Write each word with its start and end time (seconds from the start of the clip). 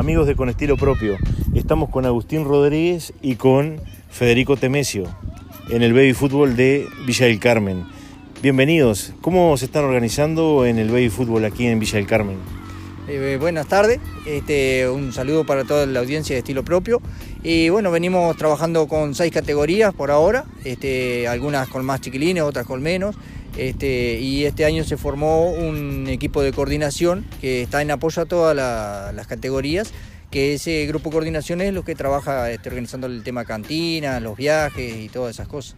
Amigos 0.00 0.26
de 0.26 0.34
Con 0.34 0.48
Estilo 0.48 0.78
Propio, 0.78 1.18
estamos 1.54 1.90
con 1.90 2.06
Agustín 2.06 2.46
Rodríguez 2.46 3.12
y 3.20 3.34
con 3.34 3.82
Federico 4.08 4.56
Temesio 4.56 5.04
en 5.68 5.82
el 5.82 5.92
Baby 5.92 6.14
Fútbol 6.14 6.56
de 6.56 6.88
Villa 7.06 7.26
del 7.26 7.38
Carmen. 7.38 7.84
Bienvenidos. 8.40 9.12
¿Cómo 9.20 9.54
se 9.58 9.66
están 9.66 9.84
organizando 9.84 10.64
en 10.64 10.78
el 10.78 10.88
Baby 10.88 11.10
Fútbol 11.10 11.44
aquí 11.44 11.66
en 11.66 11.78
Villa 11.78 11.98
del 11.98 12.06
Carmen? 12.06 12.38
Eh, 13.08 13.36
buenas 13.38 13.66
tardes, 13.66 14.00
este, 14.26 14.88
un 14.88 15.12
saludo 15.12 15.44
para 15.44 15.64
toda 15.64 15.84
la 15.84 16.00
audiencia 16.00 16.34
de 16.34 16.38
estilo 16.38 16.64
propio. 16.64 17.02
Y 17.42 17.68
bueno, 17.68 17.90
venimos 17.90 18.34
trabajando 18.38 18.88
con 18.88 19.14
seis 19.14 19.30
categorías 19.30 19.92
por 19.92 20.10
ahora, 20.10 20.46
este, 20.64 21.28
algunas 21.28 21.68
con 21.68 21.84
más 21.84 22.00
chiquilines, 22.00 22.42
otras 22.42 22.64
con 22.64 22.80
menos. 22.80 23.16
Este, 23.56 24.18
y 24.20 24.44
este 24.44 24.64
año 24.64 24.84
se 24.84 24.96
formó 24.96 25.50
un 25.50 26.06
equipo 26.08 26.42
de 26.42 26.52
coordinación 26.52 27.26
que 27.40 27.62
está 27.62 27.82
en 27.82 27.90
apoyo 27.90 28.22
a 28.22 28.26
todas 28.26 28.56
las 28.56 29.26
categorías, 29.26 29.92
que 30.30 30.54
ese 30.54 30.86
grupo 30.86 31.10
de 31.10 31.14
coordinación 31.14 31.60
es 31.60 31.74
lo 31.74 31.84
que 31.84 31.94
trabaja 31.94 32.50
este, 32.50 32.68
organizando 32.68 33.06
el 33.06 33.22
tema 33.22 33.44
cantina, 33.44 34.20
los 34.20 34.36
viajes 34.36 34.96
y 34.96 35.08
todas 35.08 35.34
esas 35.34 35.48
cosas. 35.48 35.76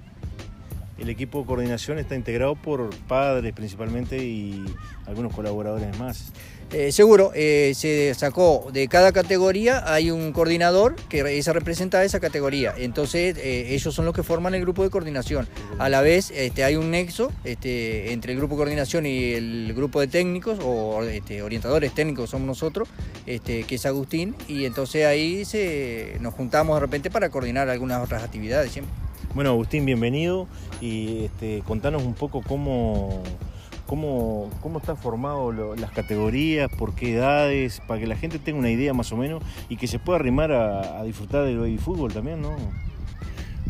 El 1.03 1.11
equipo 1.11 1.41
de 1.41 1.47
coordinación 1.47 1.99
está 1.99 2.15
integrado 2.15 2.55
por 2.55 2.95
padres 3.09 3.53
principalmente 3.55 4.25
y 4.25 4.65
algunos 5.05 5.35
colaboradores 5.35 5.99
más. 5.99 6.33
Eh, 6.71 6.93
seguro, 6.93 7.33
eh, 7.35 7.73
se 7.75 8.15
sacó 8.15 8.71
de 8.73 8.87
cada 8.87 9.11
categoría, 9.11 9.93
hay 9.93 10.13
un 10.13 10.33
coordinador 10.33 10.95
que 11.09 11.43
se 11.43 11.53
representa 11.53 11.99
a 11.99 12.05
esa 12.05 12.21
categoría. 12.21 12.73
Entonces, 12.79 13.37
eh, 13.37 13.75
ellos 13.75 13.93
son 13.93 14.05
los 14.05 14.15
que 14.15 14.23
forman 14.23 14.55
el 14.55 14.61
grupo 14.61 14.85
de 14.85 14.91
coordinación. 14.91 15.49
A 15.81 15.89
la 15.89 16.03
vez, 16.03 16.31
este, 16.31 16.63
hay 16.63 16.77
un 16.77 16.93
nexo 16.93 17.33
este, 17.43 18.13
entre 18.13 18.33
el 18.33 18.39
grupo 18.39 18.55
de 18.55 18.59
coordinación 18.59 19.05
y 19.05 19.33
el 19.33 19.75
grupo 19.75 20.01
de 20.01 20.07
técnicos, 20.07 20.61
o 20.63 21.03
este, 21.03 21.43
orientadores 21.43 21.93
técnicos 21.97 22.31
somos 22.31 22.47
nosotros, 22.47 22.89
que 23.27 23.67
es 23.69 23.87
Agustín, 23.87 24.37
y 24.47 24.67
entonces 24.67 25.05
ahí 25.05 25.45
se, 25.45 26.17
nos 26.21 26.33
juntamos 26.33 26.77
de 26.77 26.81
repente 26.81 27.11
para 27.11 27.29
coordinar 27.29 27.69
algunas 27.69 28.05
otras 28.05 28.23
actividades 28.23 28.71
siempre. 28.71 28.95
Bueno, 29.35 29.51
Agustín, 29.51 29.87
bienvenido 29.87 30.47
y 30.83 31.25
este, 31.25 31.63
contanos 31.67 32.03
un 32.03 32.13
poco 32.13 32.43
cómo 32.43 33.23
cómo, 33.87 34.51
cómo 34.61 34.79
están 34.79 34.99
formadas 34.99 35.79
las 35.79 35.91
categorías, 35.91 36.71
por 36.79 36.95
qué 36.95 37.15
edades, 37.15 37.81
para 37.87 37.99
que 37.99 38.07
la 38.07 38.17
gente 38.17 38.39
tenga 38.39 38.59
una 38.59 38.71
idea 38.71 38.93
más 38.93 39.11
o 39.11 39.17
menos 39.17 39.43
y 39.71 39.77
que 39.77 39.87
se 39.87 39.99
pueda 39.99 40.19
arrimar 40.19 40.53
a, 40.53 41.03
disfrutar 41.05 41.45
del 41.45 41.59
baby 41.59 41.79
fútbol 41.79 42.13
también, 42.13 42.43
¿no? 42.43 42.57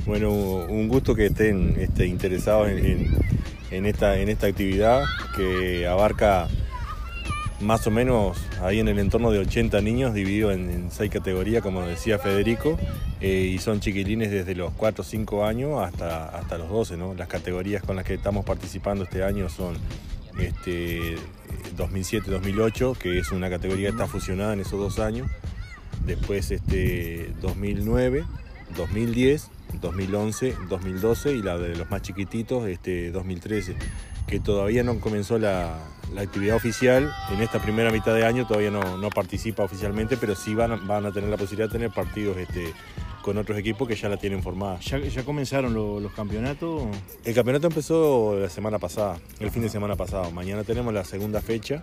Bueno, 0.04 0.30
un 0.32 0.88
gusto 0.88 1.14
que 1.14 1.26
estén 1.26 1.76
este, 1.78 2.06
interesados 2.06 2.68
en, 2.68 3.86
esta, 3.86 4.18
en 4.18 4.28
esta 4.30 4.48
actividad 4.48 5.02
que 5.36 5.86
abarca 5.86 6.48
más 7.62 7.86
o 7.86 7.90
menos 7.90 8.38
ahí 8.60 8.80
en 8.80 8.88
el 8.88 8.98
entorno 8.98 9.30
de 9.30 9.38
80 9.38 9.80
niños 9.80 10.14
divididos 10.14 10.54
en, 10.54 10.90
seis 10.90 11.10
categorías, 11.10 11.62
como 11.62 11.82
decía 11.82 12.18
Federico, 12.18 12.78
eh, 13.20 13.52
y 13.54 13.58
son 13.58 13.80
chiquilines 13.80 14.30
desde 14.30 14.54
los 14.54 14.72
4 14.74 15.02
o 15.02 15.04
5 15.04 15.44
años 15.44 15.82
hasta, 15.82 16.28
hasta 16.28 16.58
los 16.58 16.68
12. 16.68 16.96
¿no? 16.96 17.14
Las 17.14 17.28
categorías 17.28 17.82
con 17.82 17.96
las 17.96 18.04
que 18.04 18.14
estamos 18.14 18.44
participando 18.44 19.04
este 19.04 19.24
año 19.24 19.48
son 19.48 19.76
este, 20.38 21.16
2007-2008, 21.76 22.96
que 22.96 23.18
es 23.18 23.32
una 23.32 23.48
categoría 23.48 23.88
que 23.88 23.92
está 23.92 24.06
fusionada 24.06 24.52
en 24.52 24.60
esos 24.60 24.78
dos 24.78 24.98
años. 24.98 25.28
Después 26.04 26.50
este, 26.50 27.32
2009, 27.40 28.24
2010, 28.76 29.50
2011, 29.80 30.56
2012 30.68 31.32
y 31.32 31.42
la 31.42 31.58
de 31.58 31.76
los 31.76 31.90
más 31.90 32.02
chiquititos, 32.02 32.66
este, 32.68 33.10
2013, 33.10 33.76
que 34.26 34.40
todavía 34.40 34.82
no 34.82 34.98
comenzó 35.00 35.38
la, 35.38 35.88
actividad 36.16 36.56
oficial. 36.56 37.10
En 37.30 37.40
esta 37.40 37.58
primera 37.60 37.90
mitad 37.90 38.14
de 38.14 38.26
año 38.26 38.46
todavía 38.46 38.70
no, 38.70 39.08
participa 39.10 39.62
oficialmente, 39.62 40.16
pero 40.16 40.34
sí 40.34 40.54
van, 40.54 40.86
van 40.86 41.06
a 41.06 41.12
tener 41.12 41.30
la 41.30 41.36
posibilidad 41.36 41.68
de 41.68 41.72
tener 41.72 41.90
partidos 41.90 42.36
este, 42.36 42.72
con 43.22 43.38
otros 43.38 43.56
equipos 43.56 43.88
que 43.88 43.94
ya 43.94 44.08
la 44.08 44.18
tienen 44.18 44.42
formada. 44.42 44.78
¿Ya, 44.80 45.24
comenzaron 45.24 45.72
los 45.72 46.12
campeonatos? 46.12 46.82
El 47.24 47.34
campeonato 47.34 47.68
empezó 47.68 48.38
la 48.38 48.50
semana 48.50 48.78
pasada, 48.78 49.18
el 49.40 49.50
fin 49.50 49.62
de 49.62 49.70
semana 49.70 49.96
pasado. 49.96 50.30
Mañana 50.32 50.64
tenemos 50.64 50.92
la 50.92 51.04
segunda 51.04 51.40
fecha. 51.40 51.80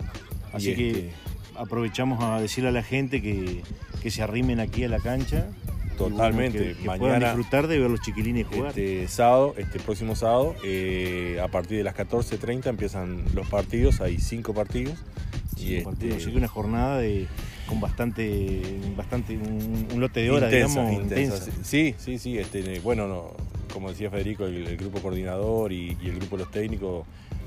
Así 0.53 0.75
que 0.75 0.89
este, 0.89 1.13
aprovechamos 1.55 2.23
a 2.23 2.39
decirle 2.39 2.69
a 2.69 2.73
la 2.73 2.83
gente 2.83 3.21
que, 3.21 3.63
se 4.09 4.21
arrimen 4.21 4.59
aquí 4.59 4.83
a 4.83 4.89
la 4.89 4.99
cancha. 4.99 5.47
Totalmente. 6.07 6.75
que, 6.75 6.89
puedan 6.97 7.19
disfrutar 7.19 7.67
de 7.67 7.79
ver 7.79 7.89
los 7.89 8.01
chiquilines 8.01 8.47
jugar. 8.47 8.69
Este 8.69 9.07
sábado, 9.07 9.55
este 9.57 9.79
próximo 9.79 10.15
sábado, 10.15 10.55
eh, 10.63 11.39
a 11.43 11.47
partir 11.49 11.77
de 11.77 11.83
las 11.83 11.95
14.30 11.95 12.67
empiezan 12.67 13.25
los 13.33 13.47
partidos, 13.47 14.01
hay 14.01 14.19
cinco 14.19 14.53
partidos. 14.53 14.97
y 15.57 15.75
este, 15.75 16.15
Así 16.15 16.31
que 16.31 16.37
una 16.37 16.47
jornada 16.47 16.99
de 16.99 17.27
con 17.69 17.79
bastante, 17.79 18.61
bastante 18.97 19.37
un, 19.37 19.99
lote 19.99 20.21
de 20.21 20.31
horas, 20.31 20.51
digamos, 20.51 20.91
intensa. 20.91 21.51
Sí, 21.61 21.93
sí, 21.99 22.17
sí. 22.17 22.37
Este, 22.39 22.79
bueno, 22.79 23.31
como 23.71 23.89
decía 23.89 24.09
Federico, 24.09 24.45
el, 24.45 24.75
grupo 24.75 24.99
coordinador 24.99 25.71
y, 25.71 25.95
el 26.03 26.15
grupo 26.15 26.35
de 26.35 26.43
los 26.43 26.51
técnicos, 26.51 27.05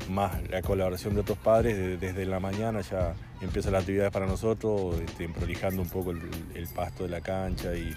más 0.08 0.32
la 0.48 0.62
colaboración 0.62 1.14
de 1.14 1.20
otros 1.20 1.38
padres, 1.38 2.00
desde, 2.00 2.24
la 2.24 2.38
mañana 2.38 2.80
ya 2.82 3.14
empieza 3.40 3.72
la 3.72 3.78
actividad 3.78 4.12
para 4.12 4.26
nosotros, 4.26 5.00
este, 5.00 5.28
prolijando 5.28 5.82
un 5.82 5.88
poco 5.88 6.12
el, 6.12 6.20
el 6.54 6.68
pasto 6.68 7.02
de 7.02 7.08
la 7.08 7.20
cancha 7.20 7.74
y 7.74 7.92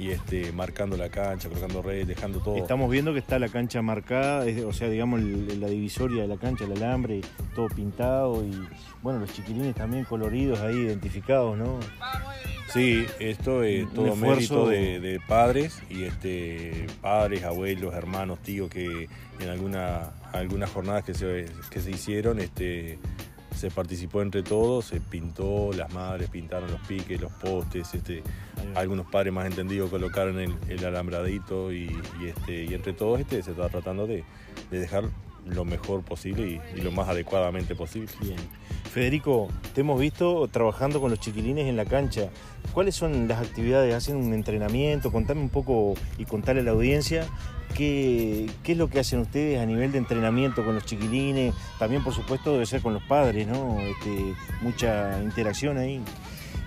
y 0.00 0.10
este, 0.10 0.50
marcando 0.52 0.96
la 0.96 1.10
cancha, 1.10 1.48
colocando 1.48 1.82
redes, 1.82 2.08
dejando 2.08 2.40
todo. 2.40 2.56
Estamos 2.56 2.90
viendo 2.90 3.12
que 3.12 3.18
está 3.18 3.38
la 3.38 3.50
cancha 3.50 3.82
marcada, 3.82 4.46
o 4.66 4.72
sea, 4.72 4.88
digamos 4.88 5.20
la 5.20 5.68
divisoria 5.68 6.22
de 6.22 6.28
la 6.28 6.38
cancha, 6.38 6.64
el 6.64 6.72
alambre, 6.72 7.20
todo 7.54 7.68
pintado 7.68 8.42
y 8.42 8.66
bueno, 9.02 9.20
los 9.20 9.32
chiquilines 9.32 9.74
también 9.74 10.04
coloridos 10.04 10.60
ahí, 10.60 10.76
identificados, 10.76 11.58
¿no? 11.58 11.78
Sí, 12.72 13.04
esto 13.18 13.62
es 13.62 13.92
todo 13.92 14.16
mérito 14.16 14.68
de, 14.68 15.20
padres 15.28 15.82
y 15.90 16.04
este 16.04 16.86
padres, 17.02 17.44
abuelos, 17.44 17.94
hermanos, 17.94 18.38
tíos 18.38 18.70
que 18.70 19.08
en 19.38 19.48
alguna, 19.48 20.12
algunas 20.32 20.70
jornadas 20.70 21.04
que 21.04 21.12
se, 21.12 21.46
que 21.68 21.80
se 21.80 21.90
hicieron 21.90 22.38
este, 22.38 22.98
se 23.60 23.70
participó 23.70 24.22
entre 24.22 24.42
todos, 24.42 24.86
se 24.86 25.00
pintó, 25.00 25.70
las 25.74 25.92
madres 25.92 26.30
pintaron 26.30 26.70
los 26.70 26.80
piques, 26.80 27.20
los 27.20 27.30
postes, 27.32 27.92
este, 27.92 28.22
algunos 28.74 29.06
padres 29.06 29.34
más 29.34 29.44
entendidos 29.44 29.90
colocaron 29.90 30.40
el, 30.40 30.84
alambradito 30.84 31.70
y, 31.70 31.94
este, 32.26 32.64
y 32.64 32.72
entre 32.72 32.94
todos 32.94 33.20
este, 33.20 33.42
se 33.42 33.50
está 33.50 33.68
tratando 33.68 34.06
de, 34.06 34.24
dejar 34.70 35.04
lo 35.46 35.66
mejor 35.66 36.02
posible 36.02 36.58
y, 36.74 36.80
lo 36.80 36.90
más 36.90 37.08
adecuadamente 37.08 37.74
posible. 37.74 38.08
Bien. 38.22 38.38
Federico, 38.90 39.48
te 39.74 39.82
hemos 39.82 40.00
visto 40.00 40.48
trabajando 40.48 40.98
con 40.98 41.10
los 41.10 41.20
chiquilines 41.20 41.66
en 41.66 41.76
la 41.76 41.84
cancha. 41.84 42.30
¿Cuáles 42.72 42.94
son 42.94 43.28
las 43.28 43.40
actividades? 43.40 43.94
¿Hacen 43.94 44.16
un 44.16 44.32
entrenamiento? 44.32 45.12
Contame 45.12 45.42
un 45.42 45.50
poco 45.50 45.94
y 46.16 46.24
contale 46.24 46.60
a 46.60 46.62
la 46.62 46.70
audiencia 46.70 47.26
qué, 47.76 48.48
qué 48.62 48.72
es 48.72 48.78
lo 48.78 48.88
que 48.88 49.00
hacen 49.00 49.20
ustedes 49.20 49.58
a 49.60 49.66
nivel 49.66 49.92
de 49.92 49.98
entrenamiento 49.98 50.64
con 50.64 50.74
los 50.74 50.84
chiquilines. 50.84 51.54
También, 51.78 52.04
por 52.04 52.14
supuesto, 52.14 52.52
debe 52.52 52.66
ser 52.66 52.82
con 52.82 52.94
los 52.94 53.02
padres, 53.02 53.46
¿no? 53.46 53.78
Este, 53.80 54.34
mucha 54.62 55.20
interacción 55.22 55.78
ahí. 55.78 56.00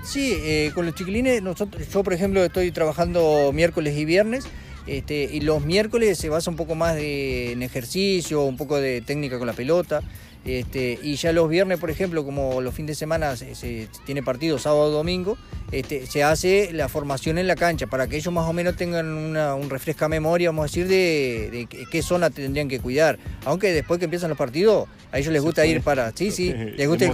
Sí, 0.04 0.34
eh, 0.36 0.72
con 0.76 0.86
los 0.86 0.96
chiquilines, 0.96 1.42
yo 1.42 2.04
por 2.04 2.14
ejemplo 2.14 2.44
estoy 2.44 2.72
trabajando 2.72 3.52
miércoles 3.54 3.98
y 3.98 4.06
viernes. 4.06 4.46
Este, 4.86 5.30
y 5.32 5.40
los 5.40 5.64
miércoles 5.64 6.18
se 6.18 6.28
basa 6.28 6.52
un 6.52 6.58
poco 6.58 6.76
más 6.76 6.96
de, 6.96 7.54
en 7.54 7.64
ejercicio, 7.64 8.44
un 8.44 8.58
poco 8.58 8.82
de 8.82 9.02
técnica 9.02 9.38
con 9.38 9.48
la 9.48 9.54
pelota. 9.54 10.02
Este, 10.46 11.00
y 11.02 11.16
ya 11.16 11.32
los 11.32 11.50
viernes, 11.50 11.80
por 11.80 11.90
ejemplo, 11.90 12.26
como 12.26 12.60
los 12.60 12.74
fines 12.74 12.90
de 12.90 12.96
semana 12.96 13.36
se, 13.38 13.88
tiene 14.06 14.22
partido 14.24 14.60
sábado 14.60 14.84
o 14.84 14.90
domingo, 14.90 15.38
este, 15.72 16.06
se 16.06 16.24
hace 16.24 16.72
la 16.74 16.90
formación 16.90 17.38
en 17.38 17.48
la 17.48 17.56
cancha 17.56 17.88
para 17.88 18.08
que 18.08 18.18
ellos 18.18 18.34
más 18.34 18.48
o 18.48 18.54
menos 18.54 18.76
tengan 18.76 19.08
una, 19.08 19.56
un 19.56 19.70
refresca 19.70 20.10
memoria, 20.10 20.50
vamos 20.50 20.64
a 20.64 20.68
decir, 20.68 20.88
de, 20.88 21.68
qué 21.90 22.02
zona 22.02 22.30
tendrían 22.30 22.68
que 22.68 22.80
cuidar. 22.80 23.18
Aunque 23.46 23.72
después 23.72 24.00
que 24.00 24.06
empiezan 24.06 24.30
los 24.30 24.38
partidos, 24.38 24.88
a 25.12 25.20
ellos 25.20 25.32
les 25.32 25.42
gusta 25.42 25.66
ir 25.66 25.82
para. 25.82 26.12
Sí, 26.16 26.32
sí, 26.32 26.54
les 26.78 26.88
gusta 26.88 27.06
ir. 27.06 27.14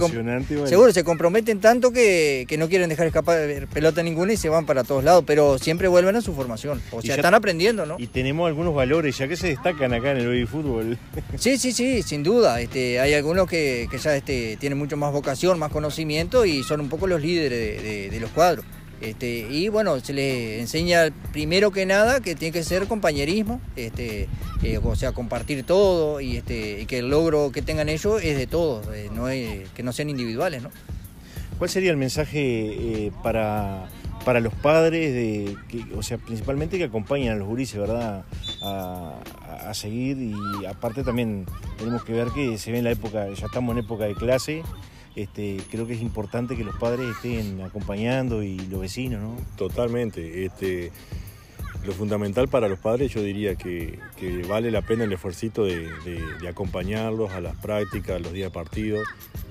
Seguro, 0.66 0.92
se 0.92 1.04
comprometen 1.04 1.60
tanto 1.60 1.92
que, 1.92 2.46
no 2.58 2.68
quieren 2.68 2.88
dejar 2.88 3.06
escapar 3.06 3.68
pelota 3.72 4.02
ninguna 4.02 4.32
y 4.32 4.36
se 4.36 4.48
van 4.48 4.66
para 4.66 4.84
todos 4.84 5.04
lados, 5.04 5.24
pero 5.26 5.56
siempre 5.58 5.86
vuelven 5.86 6.16
a 6.16 6.20
su 6.20 6.34
formación. 6.34 6.82
O 6.90 7.00
sea, 7.00 7.14
están 7.14 7.34
aprendiendo, 7.34 7.86
¿no? 7.86 7.96
Y 7.98 8.08
tenemos 8.08 8.48
algunos 8.48 8.74
valores 8.74 9.16
ya 9.16 9.28
que 9.28 9.36
se 9.36 9.46
destacan 9.46 9.94
acá 9.94 10.10
en 10.10 10.18
el 10.18 10.26
baby 10.26 10.46
fútbol. 10.46 10.98
Sí, 11.38 11.56
sí, 11.56 11.72
sí, 11.72 12.02
sin 12.02 12.22
duda. 12.22 12.60
Este, 12.60 12.98
hay 13.00 13.14
algunos 13.20 13.46
que, 13.48 13.86
ya 14.02 14.16
este, 14.16 14.56
tienen 14.56 14.78
mucho 14.78 14.96
más 14.96 15.12
vocación, 15.12 15.58
más 15.58 15.70
conocimiento 15.70 16.44
y 16.44 16.62
son 16.62 16.80
un 16.80 16.88
poco 16.88 17.06
los 17.06 17.20
líderes 17.20 18.10
de, 18.10 18.20
los 18.20 18.30
cuadros. 18.30 18.64
Este, 19.00 19.46
y 19.50 19.68
bueno, 19.68 19.98
se 20.00 20.12
les 20.12 20.60
enseña 20.60 21.10
primero 21.32 21.70
que 21.70 21.86
nada 21.86 22.20
que 22.20 22.34
tiene 22.34 22.52
que 22.52 22.62
ser 22.62 22.86
compañerismo, 22.86 23.60
este, 23.76 24.28
eh, 24.62 24.78
o 24.82 24.96
sea, 24.96 25.12
compartir 25.12 25.64
todo 25.64 26.20
y, 26.20 26.36
este, 26.36 26.84
que 26.86 26.98
el 26.98 27.08
logro 27.08 27.50
que 27.52 27.62
tengan 27.62 27.88
ellos 27.88 28.22
es 28.22 28.36
de 28.36 28.46
todos, 28.46 28.86
eh, 28.94 29.66
que 29.74 29.82
no 29.82 29.92
sean 29.92 30.10
individuales. 30.10 30.62
¿Cuál 31.58 31.70
sería 31.70 31.90
el 31.90 31.96
mensaje 31.98 32.40
eh, 32.40 33.12
para, 33.22 33.88
los 34.40 34.54
padres, 34.54 35.12
de, 35.12 35.56
o 35.94 36.02
sea, 36.02 36.18
principalmente 36.18 36.78
que 36.78 36.84
acompañan 36.84 37.34
a 37.34 37.36
los 37.36 37.48
gurises, 37.48 37.78
¿verdad? 37.78 38.24
A, 39.68 39.74
seguir 39.74 40.18
y 40.18 40.34
aparte 40.66 41.04
también 41.04 41.46
tenemos 41.78 42.04
que 42.04 42.12
ver 42.12 42.28
que 42.28 42.58
se 42.58 42.72
ve 42.72 42.78
en 42.78 42.84
la 42.84 42.90
época, 42.90 43.28
ya 43.32 43.46
estamos 43.46 43.72
en 43.72 43.84
época 43.84 44.04
de 44.04 44.14
clase, 44.14 44.62
este, 45.16 45.58
creo 45.70 45.86
que 45.86 45.94
es 45.94 46.02
importante 46.02 46.56
que 46.56 46.64
los 46.64 46.76
padres 46.76 47.16
estén 47.16 47.60
acompañando 47.62 48.42
y 48.42 48.58
los 48.68 48.80
vecinos, 48.80 49.20
¿no? 49.20 49.36
Totalmente. 49.56 50.44
Este, 50.44 50.92
lo 51.84 51.92
fundamental 51.92 52.48
para 52.48 52.68
los 52.68 52.78
padres 52.78 53.12
yo 53.12 53.22
diría 53.22 53.54
que, 53.54 53.98
vale 54.48 54.70
la 54.70 54.82
pena 54.82 55.04
el 55.04 55.12
esfuerzo 55.12 55.64
de, 55.64 55.88
acompañarlos 56.48 57.32
a 57.32 57.40
las 57.40 57.56
prácticas, 57.56 58.16
a 58.16 58.18
los 58.18 58.32
días 58.32 58.50
de 58.50 58.54
partido 58.54 59.02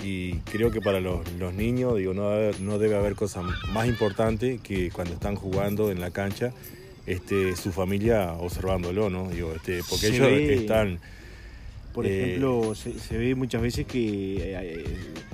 y 0.04 0.36
creo 0.40 0.72
que 0.72 0.80
para 0.80 1.00
los, 1.02 1.28
niños 1.54 1.98
digo, 1.98 2.14
no, 2.14 2.30
no, 2.60 2.78
debe 2.78 2.96
haber 2.96 3.16
cosa 3.16 3.42
más 3.42 3.88
importante 3.88 4.60
que 4.60 4.92
cuando 4.92 5.14
están 5.14 5.36
jugando 5.36 5.92
en 5.92 6.00
la 6.00 6.12
cancha 6.12 6.54
este, 7.10 7.56
su 7.56 7.72
familia 7.72 8.34
observándolo, 8.34 9.10
¿no? 9.10 9.30
Digo, 9.30 9.54
este, 9.54 9.82
porque 9.90 10.08
ellos 10.08 10.28
están 10.28 11.00
por 11.94 12.06
eh, 12.06 12.22
ejemplo, 12.22 12.76
se, 12.76 13.18
ve 13.18 13.34
muchas 13.36 13.62
veces 13.62 13.86
que 13.88 14.38
eh, 14.38 14.58
eh, 14.62 14.84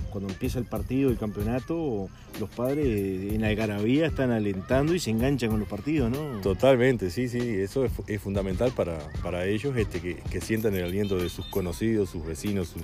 cuando 0.09 0.31
empieza 0.31 0.57
el 0.57 0.65
partido, 0.65 1.09
el 1.09 1.17
campeonato, 1.17 2.09
los 2.39 2.49
padres 2.49 3.33
en 3.33 3.43
algarabía 3.43 4.05
están 4.05 4.31
alentando 4.31 4.95
y 4.95 4.99
se 4.99 5.11
enganchan 5.11 5.49
con 5.49 5.59
los 5.59 5.67
partidos, 5.67 6.09
¿no? 6.09 6.39
Totalmente, 6.41 7.11
sí, 7.11 7.27
sí, 7.27 7.39
eso 7.39 7.85
es, 7.85 8.21
fundamental 8.21 8.71
para, 8.71 8.97
para 9.21 9.45
ellos, 9.45 9.75
este, 9.75 9.99
que, 9.99 10.41
sientan 10.41 10.73
el 10.75 10.85
aliento 10.85 11.17
de 11.17 11.29
sus 11.29 11.45
conocidos, 11.47 12.09
sus 12.09 12.25
vecinos, 12.25 12.69
sus, 12.69 12.83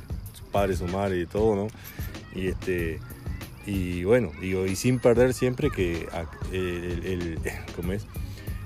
padres, 0.51 0.79
su 0.79 0.87
madre 0.87 1.21
y 1.21 1.25
todo, 1.25 1.55
¿no? 1.55 1.67
Y 2.35 2.47
este 2.47 2.99
y 3.65 4.03
bueno, 4.03 4.31
digo, 4.41 4.65
y 4.65 4.75
sin 4.75 4.99
perder 4.99 5.33
siempre 5.33 5.69
que 5.69 6.07
el, 6.51 7.05
el 7.05 7.39
¿cómo 7.75 7.93
es? 7.93 8.05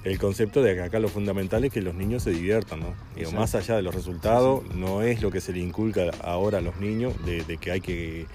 El 0.06 0.20
concepto 0.20 0.62
de 0.62 0.76
que 0.76 0.82
acá 0.84 1.00
lo 1.00 1.08
fundamental 1.08 1.66
es 1.66 1.74
que 1.74 1.82
los 1.82 1.96
niños 1.96 2.22
se 2.22 2.30
diviertan, 2.30 2.80
¿no? 2.80 2.94
Digo, 3.16 3.32
más 3.32 3.56
allá 3.56 3.76
de 3.76 3.82
los 3.82 3.96
resultados, 3.96 4.64
no 4.76 5.02
es 5.02 5.24
lo 5.24 5.32
que 5.32 5.42
se 5.42 5.52
le 5.52 5.60
inculca 5.60 6.12
ahora 6.24 6.60
a 6.60 6.62
los 6.62 6.78
niños 6.78 7.14
de, 7.26 7.58
que 7.58 7.72
hay 7.72 7.82
que 7.82 8.28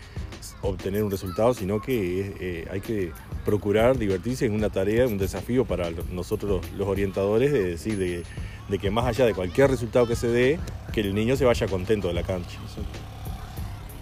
obtener 0.62 1.04
un 1.04 1.12
resultado, 1.12 1.54
sino 1.54 1.80
que 1.80 2.34
eh, 2.40 2.68
hay 2.72 2.80
que 2.80 3.12
procurar 3.44 3.98
divertirse 3.98 4.46
en 4.46 4.54
una 4.54 4.70
tarea, 4.70 5.06
un 5.06 5.16
desafío 5.16 5.64
para 5.64 5.90
nosotros 6.10 6.60
los 6.76 6.88
orientadores, 6.88 7.52
de 7.52 7.62
decir, 7.62 7.96
de, 7.96 8.78
que 8.78 8.90
más 8.90 9.06
allá 9.06 9.24
de 9.24 9.32
cualquier 9.32 9.70
resultado 9.70 10.08
que 10.08 10.16
se 10.16 10.26
dé, 10.26 10.58
que 10.92 11.02
el 11.02 11.14
niño 11.14 11.36
se 11.36 11.44
vaya 11.44 11.68
contento 11.68 12.08
de 12.08 12.14
la 12.14 12.24
cancha. 12.24 12.58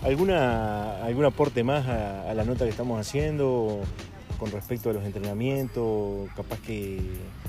¿Alguna, 0.02 1.04
¿Algún 1.04 1.26
aporte 1.26 1.62
más 1.64 1.86
a, 1.86 2.30
a 2.30 2.32
la 2.32 2.44
nota 2.44 2.64
que 2.64 2.70
estamos 2.70 2.98
haciendo? 2.98 3.82
con 4.38 4.52
respecto 4.52 4.88
a 4.90 4.92
los 4.92 5.04
entrenamientos, 5.04 6.28
capaz 6.36 6.60
que 6.60 7.00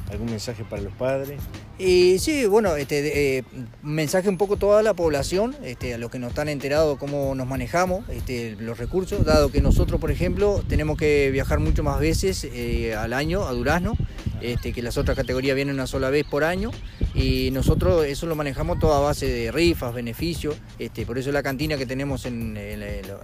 algún 0.09 0.29
mensaje 0.29 0.63
para 0.63 0.81
los 0.81 0.93
padres. 0.93 1.39
Y 1.77 2.19
sí, 2.19 2.45
bueno, 2.45 2.75
este, 2.75 3.37
eh, 3.37 3.43
mensaje 3.83 4.27
un 4.29 4.37
poco 4.37 4.57
toda 4.57 4.83
la 4.83 4.93
población, 4.93 5.55
este, 5.63 5.93
a 5.93 5.97
los 5.97 6.11
que 6.11 6.19
no 6.19 6.27
están 6.27 6.49
enterados 6.49 6.97
cómo 6.97 7.35
nos 7.35 7.47
manejamos, 7.47 8.07
este, 8.09 8.55
los 8.59 8.77
recursos, 8.77 9.25
dado 9.25 9.51
que 9.51 9.61
nosotros, 9.61 9.99
por 10.01 10.11
ejemplo, 10.11 10.63
tenemos 10.67 10.97
que 10.97 11.29
viajar 11.31 11.59
mucho 11.59 11.83
más 11.83 11.99
veces 11.99 12.43
eh, 12.43 12.95
al 12.95 13.13
año 13.13 13.47
a 13.47 13.53
Durazno, 13.53 13.95
este, 14.41 14.73
que 14.73 14.81
las 14.81 14.97
otras 14.97 15.15
categorías 15.15 15.55
vienen 15.55 15.75
una 15.75 15.87
sola 15.87 16.09
vez 16.09 16.25
por 16.25 16.43
año 16.43 16.71
y 17.13 17.49
nosotros 17.51 18.05
eso 18.05 18.25
lo 18.25 18.35
manejamos 18.35 18.79
toda 18.79 18.97
a 18.97 19.01
base 19.01 19.27
de 19.27 19.51
rifas, 19.51 19.93
beneficios, 19.93 20.55
este, 20.77 21.05
por 21.05 21.17
eso 21.17 21.31
la 21.31 21.43
cantina 21.43 21.77
que 21.77 21.85
tenemos 21.85 22.25
en, 22.25 22.57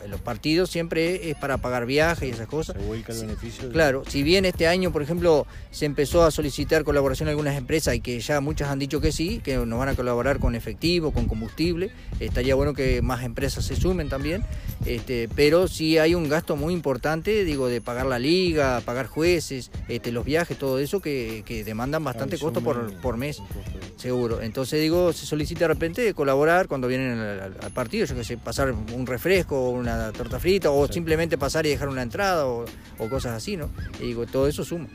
los 0.07 0.21
partidos 0.21 0.69
siempre 0.69 1.29
es 1.29 1.37
para 1.37 1.57
pagar 1.57 1.85
viajes 1.85 2.29
y 2.29 2.31
esas 2.31 2.47
cosas. 2.47 2.75
Se 2.75 3.11
el 3.11 3.19
beneficio. 3.27 3.69
Claro, 3.69 4.03
si 4.07 4.23
bien 4.23 4.45
este 4.45 4.67
año, 4.67 4.91
por 4.91 5.01
ejemplo, 5.01 5.45
se 5.71 5.85
empezó 5.85 6.23
a 6.23 6.31
solicitar 6.31 6.83
colaboración 6.83 7.27
a 7.27 7.31
algunas 7.31 7.57
empresas 7.57 7.95
y 7.95 7.99
que 7.99 8.19
ya 8.19 8.41
muchas 8.41 8.69
han 8.69 8.79
dicho 8.79 9.01
que 9.01 9.11
sí, 9.11 9.41
que 9.43 9.57
nos 9.57 9.79
van 9.79 9.89
a 9.89 9.95
colaborar 9.95 10.39
con 10.39 10.55
efectivo, 10.55 11.11
con 11.11 11.27
combustible, 11.27 11.91
estaría 12.19 12.55
bueno 12.55 12.73
que 12.73 13.01
más 13.01 13.23
empresas 13.23 13.65
se 13.65 13.75
sumen 13.75 14.09
también, 14.09 14.43
este, 14.85 15.29
pero 15.35 15.67
sí 15.67 15.97
hay 15.97 16.15
un 16.15 16.29
gasto 16.29 16.55
muy 16.55 16.73
importante, 16.73 17.43
digo, 17.43 17.67
de 17.67 17.81
pagar 17.81 18.05
la 18.05 18.19
liga, 18.19 18.81
pagar 18.81 19.07
jueces, 19.07 19.71
este, 19.87 20.11
los 20.11 20.25
viajes, 20.25 20.57
todo 20.57 20.79
eso 20.79 21.01
que, 21.01 21.43
demandan 21.65 22.03
bastante 22.03 22.37
costo 22.37 22.61
por, 22.61 23.17
mes, 23.17 23.41
seguro. 23.97 24.41
Entonces 24.41 24.81
digo, 24.81 25.13
se 25.13 25.25
solicita 25.25 25.61
de 25.61 25.67
repente 25.69 26.13
colaborar 26.13 26.67
cuando 26.67 26.87
vienen 26.87 27.19
al, 27.19 27.71
partido, 27.73 28.05
yo 28.05 28.15
que 28.15 28.23
sé, 28.23 28.37
pasar 28.37 28.71
un 28.71 29.05
refresco, 29.05 29.69
una 29.69 30.11
torta 30.11 30.39
frita, 30.39 30.71
o 30.71 30.87
simplemente 30.87 31.37
pasar 31.37 31.65
y 31.65 31.69
dejar 31.69 31.89
una 31.89 32.01
entrada, 32.01 32.47
o, 32.47 32.65
cosas 33.09 33.33
así, 33.33 33.57
¿no? 33.57 33.69
Y 33.99 34.07
digo, 34.07 34.25
todo 34.25 34.47
eso 34.47 34.63
suma. 34.63 34.87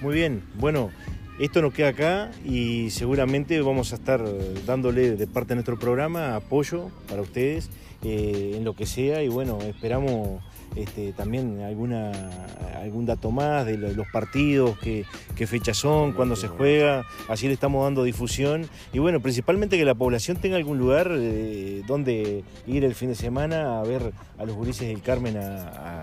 Muy 0.00 0.14
bien, 0.14 0.42
bueno, 0.54 0.90
esto 1.38 1.62
nos 1.62 1.72
queda 1.72 1.88
acá 1.88 2.30
y 2.44 2.90
seguramente 2.90 3.60
vamos 3.60 3.92
a 3.92 3.96
estar 3.96 4.22
dándole 4.66 5.16
de 5.16 5.26
parte 5.26 5.50
de 5.50 5.54
nuestro 5.56 5.78
programa 5.78 6.36
apoyo 6.36 6.90
para 7.08 7.22
ustedes 7.22 7.70
eh, 8.02 8.52
en 8.56 8.64
lo 8.64 8.74
que 8.74 8.86
sea 8.86 9.22
y 9.22 9.28
bueno, 9.28 9.58
esperamos 9.62 10.42
este, 10.76 11.12
también 11.12 11.60
alguna, 11.62 12.10
algún 12.80 13.06
dato 13.06 13.30
más 13.30 13.64
de 13.64 13.78
los 13.78 14.06
partidos, 14.08 14.76
qué, 14.78 15.04
fechas 15.46 15.76
son, 15.76 16.12
cuándo 16.12 16.36
se 16.36 16.48
juega, 16.48 17.06
así 17.28 17.46
le 17.46 17.54
estamos 17.54 17.84
dando 17.84 18.02
difusión. 18.02 18.68
Y 18.92 18.98
bueno, 18.98 19.20
principalmente 19.20 19.78
que 19.78 19.84
la 19.84 19.94
población 19.94 20.36
tenga 20.36 20.56
algún 20.56 20.78
lugar 20.78 21.10
eh, 21.12 21.82
donde 21.86 22.44
ir 22.66 22.84
el 22.84 22.94
fin 22.94 23.08
de 23.08 23.14
semana 23.14 23.80
a 23.80 23.82
ver 23.84 24.12
a 24.38 24.44
los 24.44 24.56
gurises 24.56 24.88
del 24.88 25.02
Carmen 25.02 25.36
a, 25.36 26.02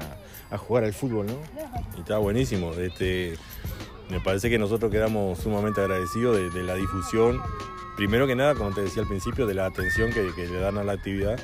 jugar 0.57 0.83
al 0.83 0.93
fútbol, 0.93 1.27
¿no? 1.27 1.33
Y 1.97 2.01
está 2.01 2.17
buenísimo, 2.17 2.73
este, 2.73 3.35
me 4.09 4.19
parece 4.19 4.49
que 4.49 4.59
nosotros 4.59 4.91
quedamos 4.91 5.39
sumamente 5.39 5.79
agradecidos 5.79 6.53
de, 6.53 6.63
la 6.63 6.75
difusión, 6.75 7.41
primero 7.95 8.27
que 8.27 8.35
nada, 8.35 8.53
como 8.53 8.73
te 8.73 8.81
decía 8.81 9.03
al 9.03 9.07
principio, 9.07 9.47
de 9.47 9.53
la 9.53 9.65
atención 9.65 10.11
que, 10.11 10.29
que 10.35 10.47
le 10.47 10.59
dan 10.59 10.77
a 10.77 10.83
la 10.83 10.91
actividad 10.91 11.39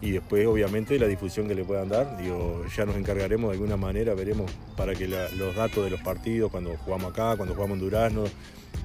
y 0.00 0.10
después 0.10 0.46
obviamente 0.46 0.98
la 0.98 1.06
difusión 1.06 1.48
que 1.48 1.54
le 1.54 1.64
puedan 1.64 1.88
dar. 1.88 2.16
Digo, 2.16 2.64
ya 2.76 2.84
nos 2.84 2.96
encargaremos 2.96 3.50
de 3.50 3.54
alguna 3.54 3.76
manera, 3.76 4.14
veremos 4.14 4.50
para 4.76 4.94
que 4.94 5.08
los 5.08 5.54
datos 5.54 5.84
de 5.84 5.90
los 5.90 6.00
partidos, 6.00 6.50
cuando 6.50 6.76
jugamos 6.76 7.12
acá, 7.12 7.36
cuando 7.36 7.54
jugamos 7.54 7.76
en 7.76 7.84
Durazno, 7.84 8.24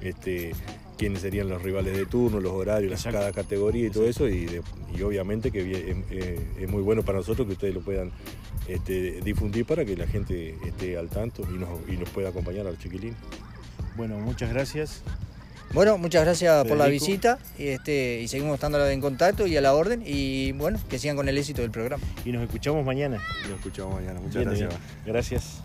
este, 0.00 0.52
quiénes 0.96 1.20
serían 1.20 1.48
los 1.48 1.62
rivales 1.62 1.96
de 1.96 2.06
turno, 2.06 2.40
los 2.40 2.52
horarios, 2.52 3.02
cada 3.04 3.32
categoría 3.32 3.86
y 3.86 3.90
todo 3.90 4.06
eso, 4.06 4.28
y, 4.28 4.60
obviamente 5.02 5.50
que 5.50 5.96
es, 6.58 6.68
muy 6.68 6.82
bueno 6.82 7.02
para 7.02 7.18
nosotros 7.18 7.46
que 7.46 7.54
ustedes 7.54 7.74
lo 7.74 7.80
puedan 7.80 8.10
este, 8.68 9.20
difundir 9.22 9.64
para 9.66 9.84
que 9.84 9.96
la 9.96 10.06
gente 10.06 10.56
esté 10.64 10.96
al 10.96 11.08
tanto 11.08 11.42
y 11.50 11.58
nos, 11.58 11.70
y 11.88 11.96
nos 11.96 12.08
pueda 12.10 12.28
acompañar 12.28 12.66
al 12.66 12.78
chiquilín. 12.78 13.14
Bueno, 13.96 14.18
muchas 14.18 14.50
gracias. 14.50 15.02
Bueno, 15.72 15.98
muchas 15.98 16.24
gracias 16.24 16.66
por 16.66 16.76
la 16.76 16.86
visita 16.86 17.38
y, 17.56 17.68
este, 17.68 18.20
y 18.20 18.28
seguimos 18.28 18.54
estando 18.54 18.84
en 18.86 19.00
contacto 19.00 19.46
y 19.46 19.56
a 19.56 19.60
la 19.60 19.74
orden 19.74 20.02
y 20.04 20.52
bueno, 20.52 20.80
que 20.88 20.98
sigan 20.98 21.16
con 21.16 21.28
el 21.28 21.38
éxito 21.38 21.62
del 21.62 21.70
programa. 21.70 22.02
Y 22.24 22.32
nos 22.32 22.42
escuchamos 22.42 22.84
mañana. 22.84 23.18
Nos 23.42 23.58
escuchamos 23.58 23.94
mañana. 23.94 24.20
Muchas 24.20 24.44
gracias. 24.44 24.74
Gracias. 25.06 25.62